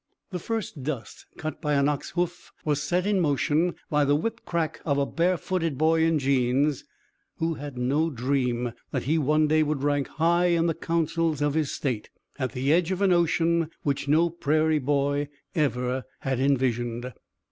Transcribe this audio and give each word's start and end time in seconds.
The 0.31 0.39
first 0.39 0.81
dust 0.81 1.27
cut 1.37 1.61
by 1.61 1.75
an 1.75 1.87
ox 1.87 2.09
hoof 2.09 2.51
was 2.65 2.81
set 2.81 3.05
in 3.05 3.19
motion 3.19 3.75
by 3.91 4.03
the 4.03 4.15
whip 4.15 4.41
crack 4.45 4.81
of 4.83 4.97
a 4.97 5.05
barefooted 5.05 5.77
boy 5.77 6.01
in 6.05 6.17
jeans 6.17 6.83
who 7.37 7.53
had 7.53 7.77
no 7.77 8.09
dream 8.09 8.73
that 8.89 9.03
he 9.03 9.19
one 9.19 9.47
day 9.47 9.61
would 9.61 9.83
rank 9.83 10.07
high 10.07 10.47
in 10.47 10.65
the 10.65 10.73
councils 10.73 11.39
of 11.43 11.53
his 11.53 11.71
state, 11.71 12.09
at 12.39 12.53
the 12.53 12.73
edge 12.73 12.91
of 12.91 13.03
an 13.03 13.13
ocean 13.13 13.69
which 13.83 14.07
no 14.07 14.31
prairie 14.31 14.79
boy 14.79 15.27
ever 15.53 16.05
had 16.21 16.39
envisioned. 16.39 17.13